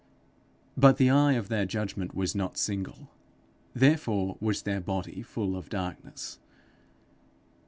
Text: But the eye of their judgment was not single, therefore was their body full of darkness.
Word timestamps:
But 0.75 0.97
the 0.97 1.11
eye 1.11 1.33
of 1.33 1.47
their 1.47 1.67
judgment 1.67 2.15
was 2.15 2.33
not 2.33 2.57
single, 2.57 3.09
therefore 3.75 4.35
was 4.41 4.63
their 4.63 4.81
body 4.81 5.21
full 5.21 5.55
of 5.55 5.69
darkness. 5.69 6.39